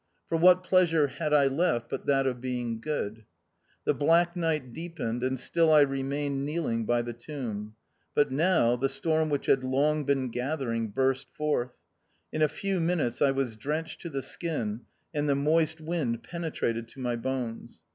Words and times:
For 0.29 0.35
what 0.35 0.63
pleasure 0.63 1.05
had 1.09 1.31
I 1.31 1.45
left 1.45 1.87
but 1.87 2.07
that 2.07 2.25
of 2.25 2.41
being 2.41 2.79
good? 2.81 3.25
The 3.85 3.93
black 3.93 4.35
night 4.35 4.73
deepened, 4.73 5.21
and 5.21 5.39
still 5.39 5.71
I 5.71 5.81
re 5.81 6.01
mained 6.01 6.37
kneeling 6.37 6.87
by 6.87 7.03
the 7.03 7.13
tomb. 7.13 7.75
But 8.15 8.31
now, 8.31 8.75
the 8.75 8.89
storm 8.89 9.29
which 9.29 9.45
had 9.45 9.63
long 9.63 10.03
been 10.03 10.29
gathering, 10.31 10.87
burst 10.89 11.27
forth; 11.35 11.77
in 12.31 12.41
a 12.41 12.47
few 12.47 12.79
minutes, 12.79 13.21
I 13.21 13.29
was 13.29 13.55
drenched 13.55 14.01
to 14.01 14.09
the 14.09 14.23
skin, 14.23 14.85
and 15.13 15.29
the 15.29 15.35
moist 15.35 15.79
wind 15.79 16.23
penetrated 16.23 16.87
to 16.87 16.99
my 16.99 17.15
bones. 17.15 17.83